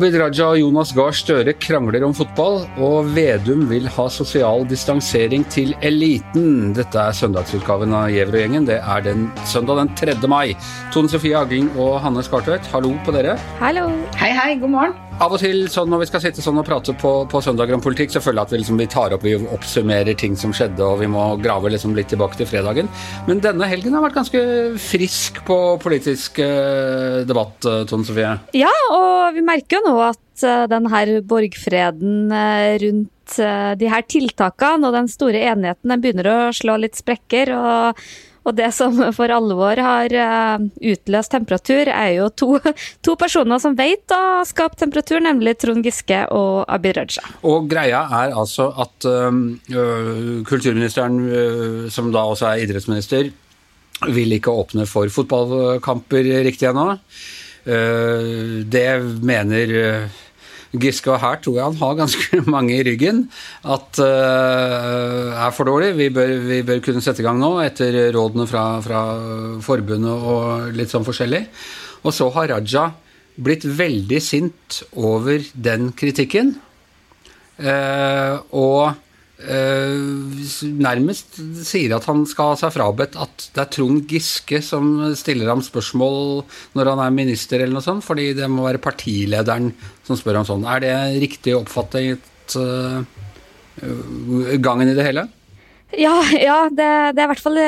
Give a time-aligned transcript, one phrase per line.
[0.00, 5.44] Abid Raja og Jonas Gahr Støre krangler om fotball, og Vedum vil ha sosial distansering
[5.52, 6.70] til eliten.
[6.72, 8.70] Dette er søndagsutgaven av Gjevrøy-gjengen.
[8.70, 10.16] Det er den søndag den 3.
[10.24, 10.56] mai.
[10.96, 13.36] Tone Sofie Agling og Hanne Skartveit, hallo på dere.
[13.60, 13.90] Hallo.
[14.16, 15.09] Hei, hei, god morgen.
[15.20, 17.82] Av og til sånn når vi skal sitte sånn og prate på, på søndager om
[17.84, 20.80] politikk, så føler jeg at vi, liksom, vi tar opp, vi oppsummerer ting som skjedde,
[20.80, 22.88] og vi må grave liksom litt tilbake til fredagen.
[23.26, 24.40] Men denne helgen har vært ganske
[24.80, 28.32] frisk på politisk eh, debatt, eh, Tone Sofie?
[28.56, 33.92] Ja, og vi merker jo nå at uh, den her borgfreden uh, rundt uh, de
[33.92, 37.52] her tiltakene og den store enigheten den begynner å slå litt sprekker.
[37.60, 38.00] og
[38.44, 40.14] og det som for alvor har
[40.80, 42.48] utløst temperatur, er jo to,
[43.06, 47.26] to personer som vet å skape temperatur, nemlig Trond Giske og Abid Raja.
[47.46, 53.30] Og greia er altså at øh, kulturministeren, øh, som da også er idrettsminister,
[54.08, 56.94] vil ikke åpne for fotballkamper riktig ennå.
[57.60, 58.84] Det
[59.28, 59.72] mener
[60.70, 63.24] Giske, og her tror jeg han har ganske mange i ryggen,
[63.66, 65.92] at uh, er for dårlig.
[65.98, 69.02] Vi bør, vi bør, kunne sette i gang nå, etter rådene fra, fra
[69.66, 71.42] forbundet og litt sånn forskjellig.
[72.06, 72.86] Og så har Raja
[73.40, 76.54] blitt veldig sint over den kritikken.
[77.60, 79.09] og
[79.40, 85.48] nærmest sier at han skal ha seg frabedt at det er Trond Giske som stiller
[85.48, 86.44] ham spørsmål
[86.76, 89.72] når han er minister eller noe sånt, fordi det må være partilederen
[90.06, 90.68] som spør ham sånn.
[90.68, 93.00] Er det riktig oppfattet uh,
[94.60, 95.24] gangen i det hele?
[95.98, 97.60] Ja, ja det, det, er i hvert fall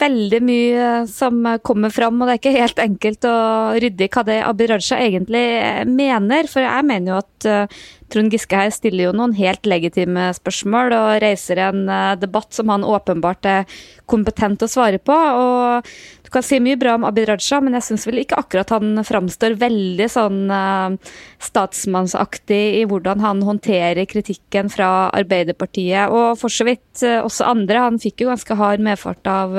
[0.00, 3.36] veldig mye som kommer fram, og det er ikke helt enkelt å
[3.80, 5.44] rydde i hva det Abid Raja egentlig
[5.88, 6.50] mener.
[6.50, 7.78] For jeg mener jo at
[8.12, 11.86] Trond Giske her stiller jo noen helt legitime spørsmål og reiser en
[12.20, 15.16] debatt som han åpenbart er kompetent til å svare på.
[15.16, 15.88] og
[16.34, 19.56] kan si mye bra om Abid Raja, men jeg syns vel ikke akkurat han framstår
[19.60, 27.04] veldig sånn uh, statsmannsaktig i hvordan han håndterer kritikken fra Arbeiderpartiet, og for så vidt
[27.06, 27.84] uh, også andre.
[27.88, 29.54] Han fikk jo ganske hard medfart av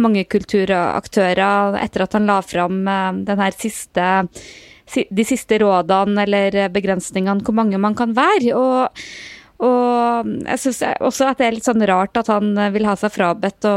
[0.00, 2.84] mange kulturaktører etter at han la fram
[3.26, 4.06] den her siste
[4.84, 8.52] de siste rådene eller begrensningene, hvor mange man kan være.
[8.52, 9.06] Og,
[9.64, 13.12] og jeg syns også at det er litt sånn rart at han vil ha seg
[13.14, 13.74] frabedt å,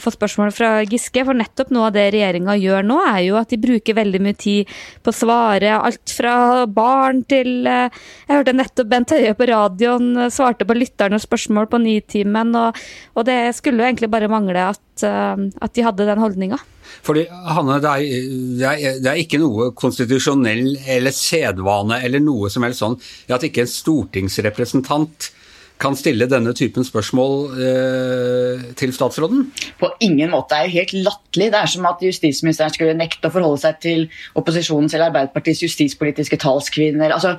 [0.00, 3.52] få spørsmål fra Giske, for nettopp noe av det regjeringa gjør nå, er jo at
[3.52, 8.90] de bruker veldig mye tid på å svare alt fra barn til Jeg hørte nettopp
[8.90, 12.84] Bent Høie på radioen svarte på lytternes spørsmål på Nitimen, og,
[13.14, 16.60] og det skulle jo egentlig bare mangle at, at de hadde den holdninga.
[17.04, 18.26] Fordi, Hanne, det er,
[18.58, 22.98] det, er, det er, ikke noe konstitusjonell eller sedvane eller noe som helst sånn
[23.34, 25.32] at ikke en stortingsrepresentant
[25.80, 29.48] kan stille denne typen spørsmål eh, til statsråden?
[29.80, 30.54] På ingen måte.
[30.54, 31.48] Det er jo helt latterlig.
[31.52, 34.04] Det er som at justisministeren skulle nekte å forholde seg til
[34.38, 37.16] opposisjonens eller Arbeiderpartiets justispolitiske talskvinner.
[37.16, 37.34] Altså,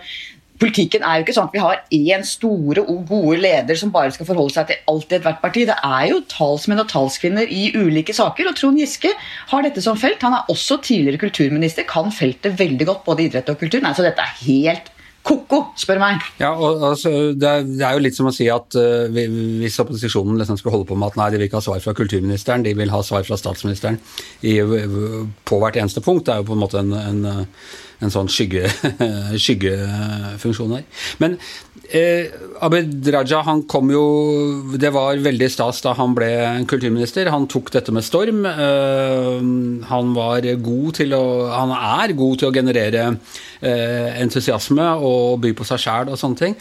[0.61, 4.13] Politikken er jo ikke sånn at vi har én store og gode leder som bare
[4.15, 5.65] skal forholde seg til alt i ethvert parti.
[5.67, 9.11] Det er jo talsmenn og talskvinner i ulike saker, og Trond Giske
[9.51, 10.23] har dette som felt.
[10.23, 13.83] Han er også tidligere kulturminister, kan feltet veldig godt, både idrett og kultur.
[13.83, 14.91] Nei, så dette er helt
[15.25, 16.25] ko-ko, spør meg.
[16.39, 19.79] Ja, og altså, det, er, det, er, jo litt som å si at uh, hvis
[19.81, 22.65] opposisjonen liksom skal holde på med at nei, de vil ikke ha svar fra kulturministeren,
[22.65, 23.97] de vil ha svar fra statsministeren
[24.45, 27.49] i, på hvert eneste punkt, det er jo på en måte en, en
[28.03, 28.67] en sånn skygge,
[29.43, 30.83] skyggefunksjon her.
[31.21, 31.37] Men
[31.89, 32.33] eh,
[32.65, 34.03] Abid Raja han kom jo
[34.79, 36.29] Det var veldig stas da han ble
[36.69, 37.31] kulturminister.
[37.33, 38.43] Han tok dette med storm.
[38.49, 39.39] Eh,
[39.91, 43.07] han var god til å Han er god til å generere
[43.61, 46.57] eh, entusiasme og by på seg sjæl og sånne ting.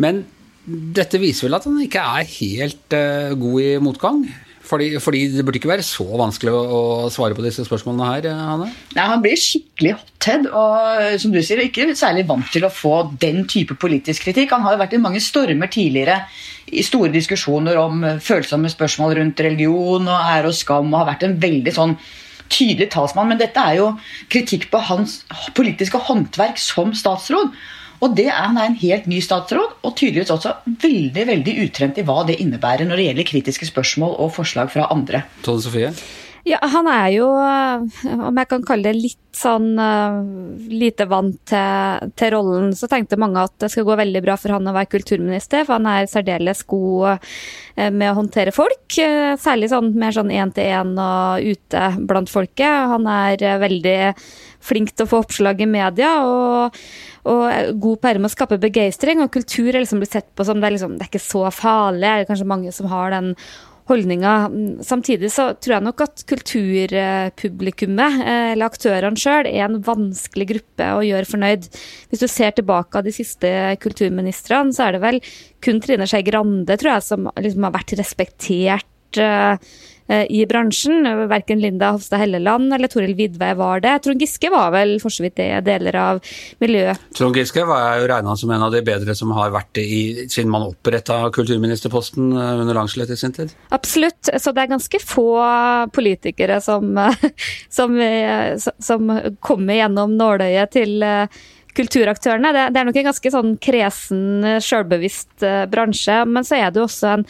[0.00, 0.24] Men
[0.64, 4.24] dette viser vel at han ikke er helt eh, god i motgang?
[4.64, 6.80] Fordi, fordi, det burde ikke være så vanskelig å,
[7.12, 8.70] svare på disse spørsmålene her, Hanne?
[8.96, 12.94] Nei, Han blir skikkelig hothead og som du sier, ikke særlig vant til å få
[13.20, 14.54] den type politisk kritikk.
[14.56, 16.22] Han har jo vært i mange stormer tidligere
[16.72, 21.26] i store diskusjoner om følsomme spørsmål rundt religion og ære og skam, og har vært
[21.28, 21.96] en veldig sånn
[22.48, 23.30] tydelig talsmann.
[23.32, 23.90] Men dette er jo
[24.32, 25.22] kritikk på hans
[25.56, 27.52] politiske håndverk som statsråd.
[28.04, 32.00] Og det er, Han er en helt ny statsråd, og tydeligvis også veldig veldig utrent
[32.00, 35.24] i hva det innebærer når det gjelder kritiske spørsmål og forslag fra andre.
[35.46, 35.94] Tone Sofie?
[36.44, 40.18] Ja, han er jo, om jeg kan kalle det litt sånn uh,
[40.68, 42.74] lite vant til, til, rollen.
[42.76, 45.78] Så tenkte mange at det skal gå veldig bra for han å være kulturminister, for
[45.78, 48.84] han er særdeles god uh, med å håndtere folk.
[48.92, 52.92] Uh, særlig sånn mer sånn én-til-én og ute blant folket.
[52.92, 53.98] Han er veldig
[54.64, 56.12] flink til å få oppslag i media.
[56.28, 56.76] og
[57.24, 59.22] og god på å skape begeistring.
[59.24, 61.46] Og kultur er liksom blitt sett på som det er, liksom, det er ikke så
[61.54, 62.04] farlig.
[62.04, 63.34] Det er kanskje mange som har den
[63.88, 64.34] holdninga.
[64.84, 70.88] Samtidig så tror jeg nok at kulturpublikummet, eh, eller aktørene sjøl, er en vanskelig gruppe
[70.96, 71.68] å gjøre fornøyd.
[72.08, 73.52] Hvis du ser tilbake av de siste
[73.84, 75.20] kulturministrene, så er det vel
[75.64, 78.88] kun Trine Skei Grande, tror jeg, som liksom har vært respektert
[79.18, 79.56] Eh,
[80.08, 81.06] i bransjen.
[81.28, 83.98] Verken Linda Hofstad Helleland eller Toril Vidvei var det.
[84.04, 86.20] Trond Giske var vel for så vidt det, deler av
[86.60, 87.00] miljøet.
[87.16, 90.02] Trond Giske var jo regna som en av de bedre som har vært det i,
[90.28, 93.54] siden man oppretta kulturministerposten eh, under Langslett i sin tid?
[93.74, 94.28] Absolutt.
[94.28, 95.28] Så det er ganske få
[95.94, 96.94] politikere som,
[97.78, 97.98] som,
[98.78, 101.04] som kommer gjennom nåløyet til
[101.74, 102.52] kulturaktørene.
[102.54, 104.26] Det, det er nok en ganske sånn kresen,
[104.62, 106.20] sjølbevisst bransje.
[106.28, 107.24] Men så er det jo også en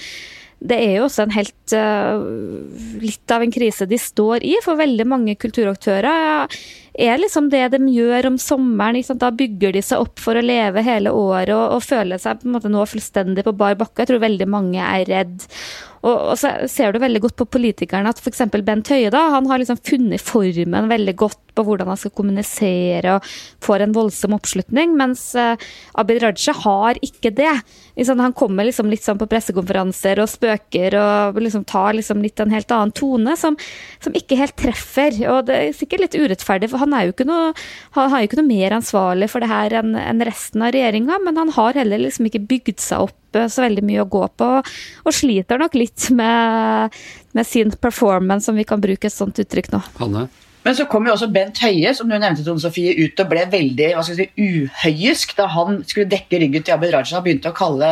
[0.65, 2.25] det er jo også en helt uh,
[3.03, 6.49] Litt av en krise de står i, for veldig mange kulturaktører
[6.95, 9.03] er liksom det de gjør om sommeren.
[9.19, 12.49] Da bygger de seg opp for å leve hele året og, og føle seg på
[12.49, 14.05] en måte nå fullstendig på bar bakke.
[14.05, 15.49] Jeg tror veldig mange er redd.
[16.05, 18.45] Og, og, så ser du veldig godt på politikerne at f.eks.
[18.65, 23.17] Bent Høie da, han har liksom funnet formen veldig godt på hvordan han skal kommunisere
[23.17, 23.29] og
[23.65, 25.55] får en voldsom oppslutning, mens uh,
[26.01, 27.55] Abid Raja har ikke det.
[28.11, 32.53] Han kommer liksom litt sånn på pressekonferanser og spøker og liksom tar liksom litt en
[32.53, 33.57] helt annen tone som,
[34.03, 35.15] som, ikke helt treffer.
[35.31, 37.53] Og det er sikkert litt urettferdig, for han er jo ikke noe,
[37.95, 41.55] jo ikke noe mer ansvarlig for det her enn en resten av regjeringa, men han
[41.55, 44.51] har heller liksom ikke bygd seg opp så veldig mye å gå på,
[45.05, 46.97] og sliter nok litt med,
[47.37, 49.83] med sin performance, om vi kan bruke et sånt uttrykk nå.
[50.01, 50.27] Hanne?
[50.65, 53.43] Men så kom jo også Bent Høie, som du nevnte, Tone Sofie, ut og ble
[53.53, 57.53] veldig hva skal si, uhøysk da han skulle dekke ryggen til Abid Raja og begynte
[57.53, 57.91] å kalle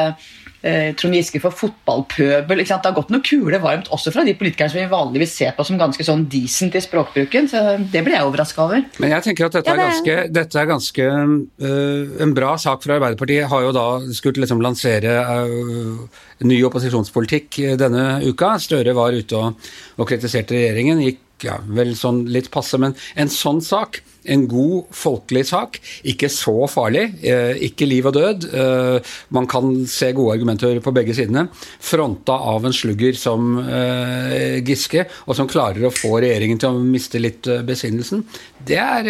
[0.63, 2.63] eh, Trond Giske for fotballpøbel.
[2.63, 5.67] Det har gått noe kule varmt også fra de politikerne som vi vanligvis ser på
[5.67, 7.49] som ganske sånn decent i språkbruken.
[7.51, 7.63] så
[7.93, 8.85] Det ble jeg overraska over.
[9.03, 12.95] Men jeg tenker at dette er ganske, dette er ganske uh, En bra sak for
[12.97, 18.55] Arbeiderpartiet har jo da skulle liksom lansere uh, ny opposisjonspolitikk denne uka.
[18.63, 19.69] Støre var ute og,
[19.99, 21.03] og kritiserte regjeringen.
[21.03, 25.79] gikk ja, vel sånn litt passe, men en sånn sak en god folkelig sak.
[26.09, 28.47] Ikke så farlig, eh, ikke liv og død.
[28.55, 31.49] Eh, man kan se gode argumenter på begge sidene.
[31.81, 36.83] Fronta av en slugger som eh, Giske, og som klarer å få regjeringen til å
[36.83, 38.25] miste litt besinnelsen.
[38.63, 39.09] Det er,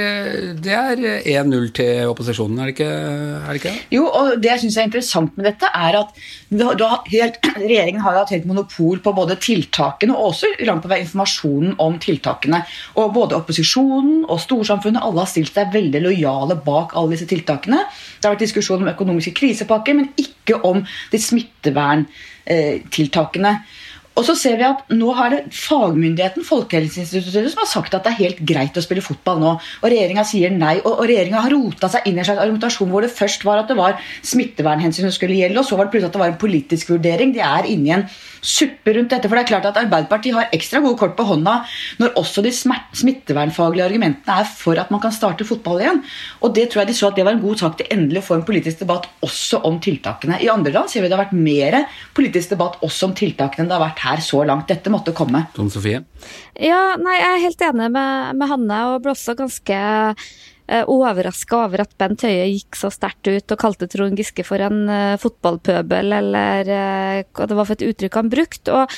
[0.64, 3.74] er 1-0 til opposisjonen, er det ikke, er det ikke?
[3.92, 6.16] Jo, og det jeg syns er interessant med dette, er at
[7.12, 11.76] helt, regjeringen har hatt helt monopol på både tiltakene og også langt på vei informasjonen
[11.82, 12.62] om tiltakene.
[12.96, 17.80] Og både opposisjonen og storsamfunnet alle har stilt seg veldig lojale bak alle disse tiltakene.
[18.18, 20.78] Det har vært diskusjon om økonomiske krisepakker, men ikke om
[21.12, 23.52] de smitteverntiltakene.
[24.12, 28.12] Og så ser vi at nå har det fagmyndigheten, Folkehelseinstituttet, som har sagt at det
[28.12, 29.52] er helt greit å spille fotball nå.
[29.80, 30.74] Og regjeringa sier nei.
[30.82, 33.62] Og, og regjeringa har rota seg inn i en slags argumentasjon hvor det først var
[33.62, 33.96] at det var
[34.28, 37.32] smittevernhensyn som skulle gjelde, og så var det plutselig at det var en politisk vurdering.
[37.32, 38.06] De er inne i en
[38.42, 39.30] suppe rundt dette.
[39.30, 41.60] For det er klart at Arbeiderpartiet har ekstra gode kort på hånda
[42.02, 46.02] når også de smittevernfaglige argumentene er for at man kan starte fotball igjen.
[46.42, 48.28] Og det tror jeg de så at det var en god sak til endelig å
[48.28, 50.40] få en politisk debatt også om tiltakene.
[50.42, 51.78] I andre land ser vi det har vært mer
[52.16, 54.68] politisk debatt også om tiltakene enn det har vært her så langt.
[54.70, 55.46] Dette måtte komme.
[55.56, 56.02] Tom Sofie?
[56.58, 59.78] Ja, nei, jeg er helt enig med, med Hanne, og ble også ganske
[60.72, 64.62] Eh, overraska over at Bent Høie gikk så sterkt ut og kalte Trond Giske for
[64.62, 68.76] en uh, fotballpøbel, eller uh, hva det var for et uttrykk han brukte.
[68.78, 68.94] Og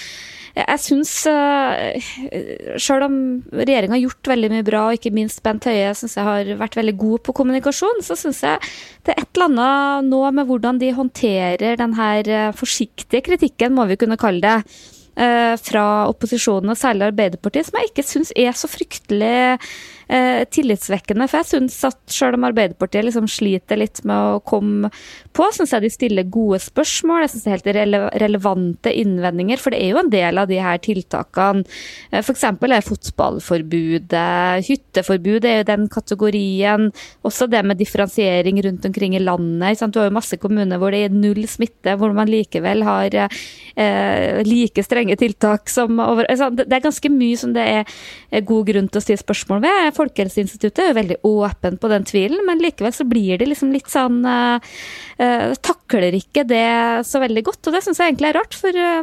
[0.61, 2.13] jeg syns, uh,
[2.79, 3.17] sjøl om
[3.57, 6.77] regjeringa har gjort veldig mye bra, og ikke minst Bent Høie synes jeg har vært
[6.79, 8.61] veldig god på kommunikasjon, så syns jeg
[9.09, 13.89] det er et eller annet nå med hvordan de håndterer den her forsiktige kritikken, må
[13.89, 14.59] vi kunne kalle det
[15.15, 19.59] fra opposisjonen, og særlig Arbeiderpartiet, som jeg ikke syns er så fryktelig
[20.09, 21.29] eh, tillitsvekkende.
[21.31, 24.91] For jeg syns at selv om Arbeiderpartiet liksom sliter litt med å komme
[25.35, 27.25] på, syns jeg de stiller gode spørsmål.
[27.25, 30.51] Jeg syns det er helt rele relevante innvendinger, for det er jo en del av
[30.51, 31.65] de her tiltakene.
[32.11, 32.45] Eh, F.eks.
[32.45, 36.91] er fotballforbudet, hytteforbud er jo den kategorien.
[37.27, 39.83] Også det med differensiering rundt omkring i landet.
[39.95, 44.43] Du har jo masse kommuner hvor det er null smitte, hvor man likevel har eh,
[44.47, 48.89] like strenge tiltak som over altså, Det er ganske mye som det er god grunn
[48.89, 49.94] til å stille spørsmål ved.
[49.97, 53.91] Folkehelseinstituttet er jo veldig åpen på den tvilen, men likevel så blir det liksom litt
[53.93, 54.59] sånn uh,
[55.65, 58.57] Takler ikke det så veldig godt, og det syns jeg egentlig er rart.
[58.59, 59.03] For uh,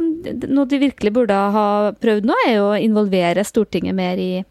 [0.52, 1.68] noe de virkelig burde ha
[2.02, 4.44] prøvd nå, er jo å involvere Stortinget mer i,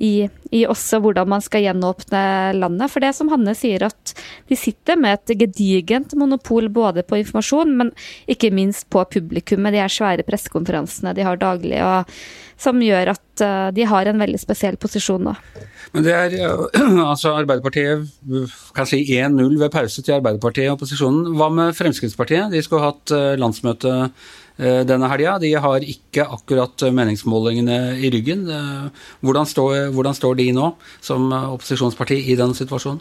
[0.00, 2.22] i, i, også hvordan man skal gjenåpne
[2.56, 2.92] landet.
[2.92, 4.14] For det som Hanne sier, at
[4.48, 7.92] de sitter med et gedigent monopol både på informasjon, men
[8.30, 11.82] ikke minst på publikum med de her svære pressekonferansene de har daglig.
[11.84, 12.08] og
[12.60, 13.42] som gjør at
[13.72, 15.32] de har en veldig spesiell posisjon nå.
[15.94, 16.34] Men det er
[17.12, 18.04] altså Arbeiderpartiet
[18.76, 21.32] kan si 1-0 ved pause til Arbeiderpartiet i opposisjonen.
[21.38, 22.52] Hva med Fremskrittspartiet?
[22.52, 23.94] De skulle hatt eh, landsmøte
[24.60, 25.38] denne helga.
[25.40, 28.44] De har ikke akkurat meningsmålingene i ryggen.
[29.24, 33.00] Hvordan står, hvordan står de nå, som opposisjonsparti, i den situasjonen?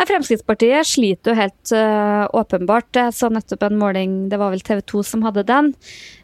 [0.00, 2.90] Nei, Fremskrittspartiet sliter jo helt uh, åpenbart.
[2.96, 5.68] Jeg så nettopp en måling, det var vel TV 2 som hadde den,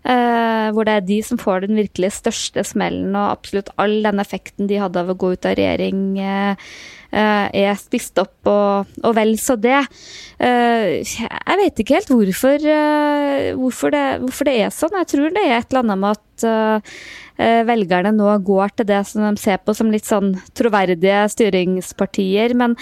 [0.08, 4.22] uh, hvor det er de som får den virkelig største smellen, og absolutt all den
[4.22, 6.70] effekten de hadde av å gå ut av regjering, uh,
[7.12, 9.78] er spist opp, og, og, vel så det.
[10.38, 12.66] jeg vet ikke helt hvorfor,
[13.56, 14.98] hvorfor, det, hvorfor, det, er sånn.
[15.00, 16.27] Jeg tror det er et eller annet med at
[17.38, 22.54] Eh, velgerne nå går til det som de ser på som litt sånn troverdige styringspartier.
[22.58, 22.74] Men,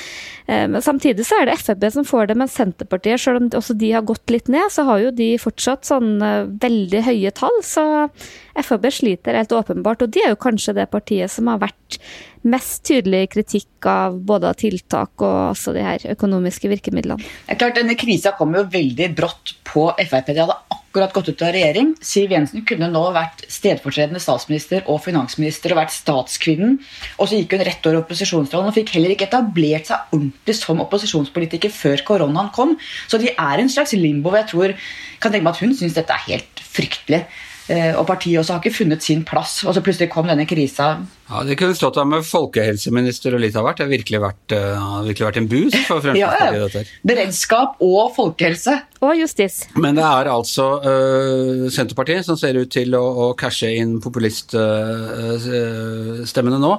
[0.49, 3.93] eh, samtidig så er det Frp som får det, men Senterpartiet, selv om også de
[3.93, 7.61] har gått litt ned, så har jo de fortsatt sånn eh, veldig høye tall.
[7.61, 8.09] Så
[8.57, 12.01] Frp sliter helt åpenbart, og de er jo kanskje det partiet som har vært
[12.49, 17.23] mest tydelig kritikk av både tiltak og også de her økonomiske virkemidlene.
[17.23, 20.33] Det er klart, Denne krisa kom jo veldig brått på Frp.
[20.33, 21.93] De hadde akkurat gått ut av regjering.
[22.01, 26.79] Siv Jensen kunne nå vært stedfortredende statsminister og finansminister og vært statskvinnen.
[27.19, 30.81] Og så gikk hun rett over opposisjonsrollen og fikk heller ikke etablert seg ordentlig som
[30.87, 32.79] opposisjonspolitiker før koronaen kom.
[33.11, 34.33] Så de er en slags limbo.
[34.39, 34.79] Jeg tror,
[35.21, 37.27] kan tenke meg at hun syns dette er helt fryktelig.
[37.69, 39.59] Eh, og partiet også har ikke funnet sin plass.
[39.67, 40.95] Og så plutselig kom denne krisa.
[41.27, 43.81] Ja, Det kunne stått der med folkehelseminister og litt av hvert.
[43.81, 46.77] Det har virkelig vært, uh, virkelig vært en boost for Fremskrittspartiet.
[46.77, 48.75] ja, Beredskap og folkehelse.
[49.03, 49.67] Og justis.
[49.75, 56.57] Men det er altså uh, Senterpartiet som ser ut til å, å cashe inn populiststemmene
[56.57, 56.73] uh, nå.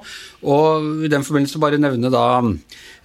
[0.47, 2.43] Og i den forbindelse bare nevne da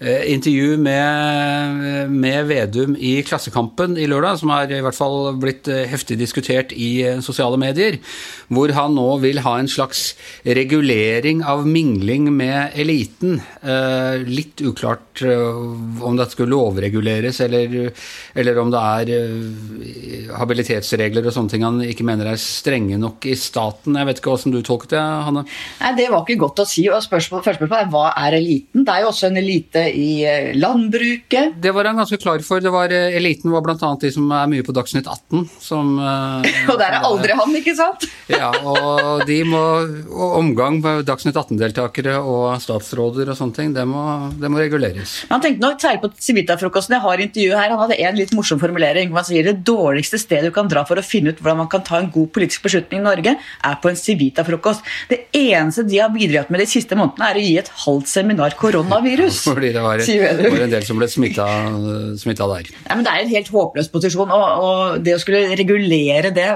[0.02, 6.18] intervju med, med, Vedum i Klassekampen i lørdag, som er i hvert fall blitt heftig
[6.18, 7.98] diskutert i sosiale medier,
[8.50, 13.40] hvor han nå vil ha en slags regulering av mingling med eliten.
[14.28, 17.92] Litt uklart om det skulle lovreguleres, eller,
[18.36, 23.26] eller om det er Eh, habilitetsregler og sånne ting han ikke mener er strenge nok
[23.30, 23.96] i staten.
[23.98, 25.44] Jeg vet ikke hvordan du tolket det, Hanne?
[25.80, 26.88] Nei, Det var ikke godt å si.
[26.88, 28.84] og spørsmål, Første hva er eliten?
[28.84, 31.56] Det er jo også en elite i eh, landbruket.
[31.62, 32.60] Det var han ganske klar for.
[32.60, 33.76] Det var, eh, eliten var bl.a.
[34.00, 35.48] de som er mye på Dagsnytt 18.
[35.60, 35.96] Som,
[36.70, 38.08] og der er aldri han, ikke sant?
[38.32, 39.62] ja, og de må
[40.12, 44.02] og omgang med Dagsnytt 18-deltakere og statsråder og sånne ting, det må,
[44.40, 45.22] det må reguleres.
[45.30, 46.96] Han tenkte nok særlig på Civita-frokosten.
[46.96, 47.74] Jeg har intervjuet her.
[47.74, 50.98] Han hadde en litt morsom formulering man sier det dårligste stedet du kan dra for
[50.98, 53.90] å finne ut hvordan man kan ta en god politisk beslutning i Norge, er på
[53.90, 54.86] en Civita-frokost.
[55.10, 58.56] Det eneste de har bidratt med de siste månedene, er å gi et halvt seminar
[58.60, 59.42] koronavirus.
[59.52, 62.72] Fordi det var, var en del som ble smitta der.
[62.88, 64.32] Ja, men det er en helt håpløs posisjon.
[64.32, 66.48] Og, og det å skulle regulere det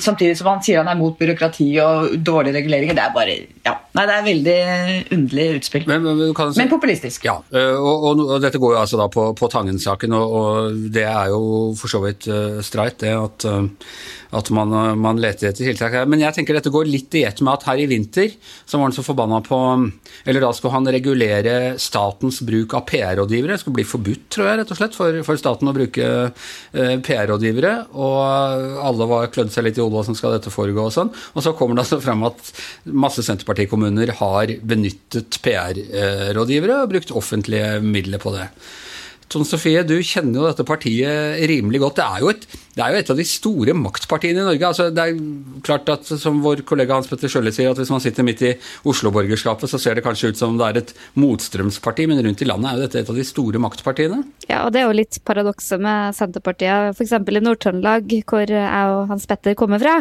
[0.00, 2.96] samtidig som han sier han er mot byråkrati og dårlige reguleringer.
[2.96, 3.34] Det er bare
[3.66, 3.74] ja.
[3.98, 4.58] Nei, det er veldig
[5.16, 5.86] underlig utspill.
[5.90, 7.26] Men, men, si, men populistisk.
[7.28, 11.04] Ja, og, og, og, dette går jo altså da på, på Tangen-saken, og, og, det
[11.08, 11.42] er jo
[11.76, 13.66] for så vidt uh, streit, det at uh,
[14.36, 15.94] at man, man, leter etter tiltak.
[16.10, 18.34] Men jeg tenker dette går litt i ett med at her i vinter
[18.68, 19.58] så var han så forbanna på
[20.28, 23.54] Eller da skulle han regulere statens bruk av PR-rådgivere.
[23.54, 26.96] Det skulle bli forbudt, tror jeg, rett og slett, for, for staten å bruke eh,
[27.04, 27.72] PR-rådgivere.
[27.96, 31.12] Og alle var klødde seg litt i hodet hvordan skal dette foregå og sånn.
[31.34, 32.52] Og så kommer det altså frem at
[32.92, 38.50] masse Senterpartikommuner har benyttet PR-rådgivere og brukt offentlige midler på det.
[39.28, 41.98] Tone Sofie, du kjenner jo dette partiet rimelig godt.
[41.98, 42.46] Det er jo et,
[42.78, 44.68] det er jo et av de store maktpartiene i Norge.
[44.68, 45.16] Altså, det er
[45.66, 48.52] klart at, Som vår kollega Hans Petter Sjølle sier, at hvis man sitter midt i
[48.86, 52.70] Oslo-borgerskapet, så ser det kanskje ut som det er et motstrømsparti, men rundt i landet
[52.70, 54.20] er jo dette et av de store maktpartiene?
[54.46, 56.94] Ja, og det er jo litt paradokset med Senterpartiet.
[56.94, 57.16] F.eks.
[57.18, 59.98] i Nord-Trøndelag, hvor jeg og Hans Petter kommer fra,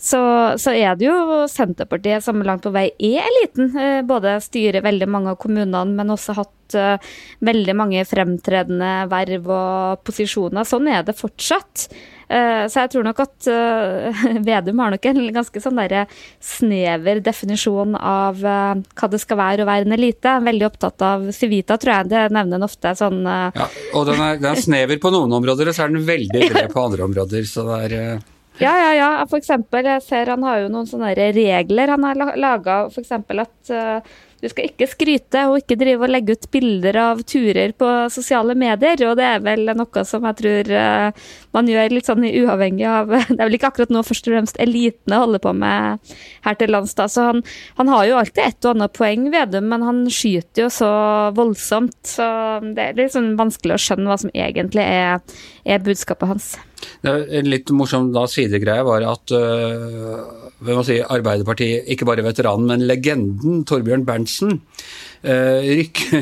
[0.00, 0.20] så,
[0.60, 3.70] så, er det jo Senterpartiet som langt på vei er eliten.
[3.76, 7.14] Eh, både styrer veldig mange av kommunene, men også hatt uh,
[7.44, 10.68] veldig mange fremtredende verv og posisjoner.
[10.68, 11.88] Sånn er det fortsatt.
[12.34, 16.10] Uh, så jeg tror nok at uh, Vedum har nok en ganske sånn der
[16.42, 20.34] snever definisjon av hva det skal være å være en elite.
[20.44, 22.10] Veldig opptatt av Civita, tror jeg.
[22.12, 25.70] Det nevner han ofte sånn Ja, og den er, den er, snever på noen områder,
[25.70, 27.46] og så er den veldig bred på andre områder.
[27.48, 28.22] så det er...
[28.62, 29.08] Ja, ja, ja.
[29.26, 32.84] For eksempel, jeg ser han har jo noen sånne regler han har laga.
[33.00, 33.74] Eksempel at
[34.44, 38.56] du skal ikke skryte og ikke drive og legge ut bilder av turer på sosiale
[38.58, 39.00] medier.
[39.08, 43.14] Og det er vel noe som jeg tror uh, man gjør litt sånn uavhengig av
[43.34, 46.12] Det er vel ikke akkurat nå først og fremst elitene holder på med
[46.44, 47.08] her til lands, da.
[47.08, 47.40] Så han,
[47.78, 50.92] han har jo alltid et og annet poeng, Vedum, men han skyter jo så
[51.36, 51.96] voldsomt.
[52.08, 52.28] Så
[52.76, 56.52] det er litt sånn vanskelig å skjønne hva som egentlig er, er budskapet hans.
[57.04, 63.64] En litt morsom da sidegreie var at uh, si, Arbeiderpartiet, ikke bare veteranen, men legenden
[63.68, 65.60] Torbjørn Berntsen, uh,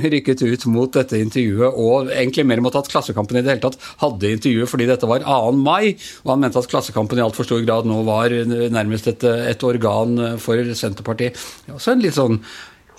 [0.15, 3.79] rykket ut mot dette intervjuet og egentlig mer mot at Klassekampen i det hele tatt
[4.03, 5.55] hadde intervjuet fordi dette var 2.
[5.59, 8.35] mai, og han mente at Klassekampen i altfor stor grad nå var
[8.75, 11.39] nærmest et, et organ for Senterpartiet.
[11.73, 12.43] Også en litt sånn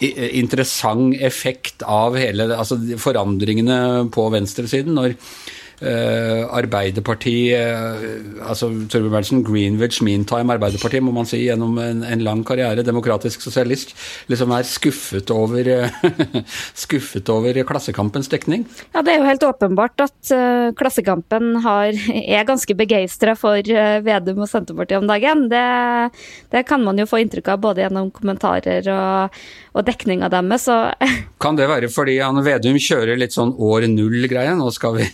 [0.03, 4.97] interessant effekt av hele altså forandringene på venstresiden.
[4.97, 5.13] når
[5.83, 12.21] Uh, Arbeiderpartiet uh, altså Torbjørn Berntsen, Greenwich Meantime Arbeiderpartiet, må man si, gjennom en, en
[12.23, 13.91] lang karriere, demokratisk sosialist,
[14.31, 16.37] liksom er skuffet over, uh,
[16.85, 18.63] skuffet over Klassekampens dekning?
[18.93, 20.31] Ja, Det er jo helt åpenbart at
[20.79, 21.91] Klassekampen har,
[22.37, 23.59] er ganske begeistra for
[24.07, 25.49] Vedum og Senterpartiet om dagen.
[25.51, 25.65] Det,
[26.55, 29.43] det, kan man jo få inntrykk av både gjennom kommentarer og,
[29.75, 30.69] og dekninga deres.
[31.43, 34.55] kan det være fordi han Vedum kjører litt sånn år null-greie?
[34.55, 35.11] Nå skal vi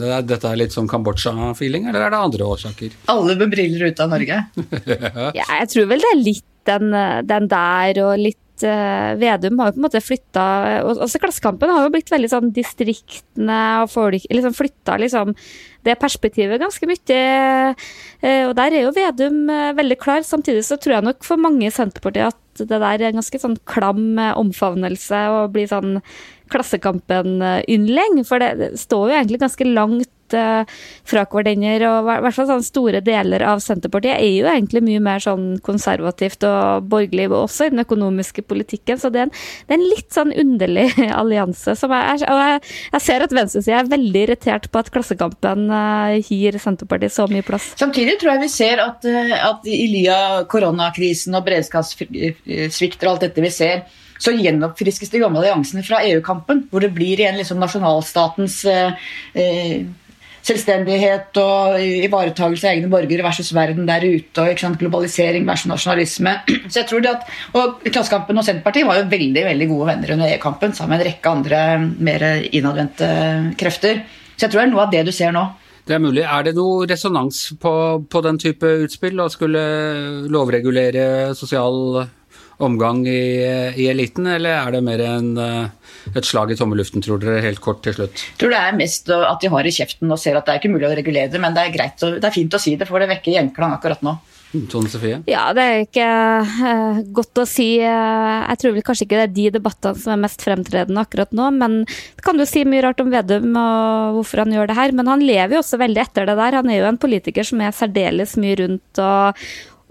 [0.00, 2.94] det er, dette er litt sånn Kambodsja-feeling, eller er det andre årsaker?
[3.12, 4.38] Alle med briller ute av Norge?
[5.40, 6.92] ja, jeg tror vel det er litt den,
[7.26, 10.44] den der, og litt uh, Vedum har jo på en måte flytta
[10.90, 15.34] Også Klassekampen har jo blitt veldig sånn distriktene og folk liksom flytta liksom
[15.86, 17.20] det perspektivet ganske mye.
[18.20, 20.26] Uh, og der er jo Vedum uh, veldig klar.
[20.26, 23.40] Samtidig så tror jeg nok for mange i Senterpartiet at det der er en ganske
[23.40, 26.00] sånn klam omfavnelse og blir sånn
[26.50, 28.24] Klassekampen-yndling.
[28.28, 30.62] For det, står jo egentlig ganske langt uh,
[31.08, 31.90] fra hverandre.
[31.90, 35.58] Og i hvert fall sånn store deler av Senterpartiet er jo egentlig mye mer sånn
[35.66, 39.00] konservativt og borgerlig, også i den økonomiske politikken.
[39.00, 39.34] Så det er en,
[39.66, 40.88] det er en litt sånn underlig
[41.20, 41.76] allianse.
[41.78, 42.62] Som er, og jeg,
[42.94, 47.46] jeg ser at venstresida er veldig irritert på at Klassekampen uh, gir Senterpartiet så mye
[47.46, 47.72] plass.
[47.80, 53.12] Samtidig tror jeg vi ser at, eh, at i ly av koronakrisen og beredskapssvikt og
[53.12, 53.84] alt dette vi ser,
[54.20, 59.86] så gjenoppfriskes de gamle alliansene fra EU-kampen, hvor det blir igjen liksom nasjonalstatens eh, eh,
[60.46, 66.36] selvstendighet og ivaretakelse av egne borgere versus verden der ute, og globalisering versus nasjonalisme.
[66.70, 70.14] Så jeg tror det at, og Klassekampen og Senterpartiet var jo veldig veldig gode venner
[70.16, 71.62] under EU-kampen, sammen med en rekke andre
[72.10, 73.10] mer innadvendte
[73.60, 74.04] krefter.
[74.36, 75.44] Så jeg tror det er noe av det du ser nå.
[75.90, 76.22] Det er mulig.
[76.22, 77.72] Er det noe resonans på,
[78.06, 79.62] på den type utspill, å skulle
[80.30, 82.04] lovregulere sosial
[82.60, 83.20] omgang i,
[83.74, 87.42] i, eliten, eller er det mer en, eh, et slag i tomme luften, tror dere,
[87.44, 88.24] helt kort til slutt?
[88.32, 90.62] Jeg tror det er mest at de har i kjeften og ser at det er
[90.62, 92.88] ikke mulig å regulere det, men det er, greit, det er fint å si det,
[92.90, 94.18] for det vekker gjenklang akkurat nå.
[94.70, 95.20] Tone Sofie?
[95.30, 96.06] Ja, det er ikke
[96.42, 97.68] uh, godt å si.
[97.78, 101.30] Uh, jeg tror vel kanskje ikke det er de debattene som er mest fremtredende akkurat
[101.36, 104.78] nå, men det kan jo si mye rart om Vedum og hvorfor han gjør det
[104.80, 104.94] her.
[104.96, 106.58] Men han lever jo også veldig etter det der.
[106.58, 109.46] Han er jo en politiker som er særdeles mye rundt og,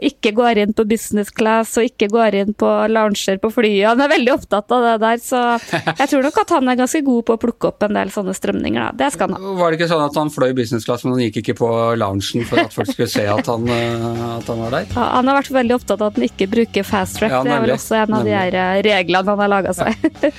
[0.05, 3.87] ikke går inn på business class og ikke går inn på lounger på flyet.
[3.89, 5.41] Han er veldig opptatt av det der, så
[5.89, 8.35] jeg tror nok at han er ganske god på å plukke opp en del sånne
[8.37, 8.89] strømninger.
[8.89, 8.97] Da.
[9.03, 9.55] Det skal han ha.
[9.59, 12.47] Var det ikke sånn at han fløy business class, men han gikk ikke på loungen
[12.49, 14.89] for at folk skulle se at han, eh, at han var der?
[14.95, 17.33] Ja, han har vært veldig opptatt av at han ikke bruker fast track.
[17.35, 20.07] Ja, det er vel også en av de her eh, reglene han har laga seg.
[20.19, 20.31] Ja.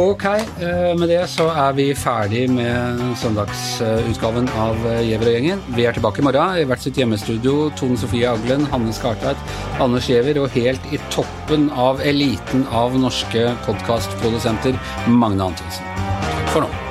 [0.00, 5.62] ok, eh, med det så er vi ferdig med søndagsutgaven av Gjever og gjengen.
[5.76, 7.70] Vi er tilbake i morgen i hvert sitt hjemmestudio.
[7.78, 13.50] Tone Sofie Aglen, Hanne Skartveit, Anders Giæver og helt i toppen av eliten av norske
[13.68, 14.80] podkastprodusenter,
[15.12, 15.94] Magne Antonsen.
[16.54, 16.85] For nå.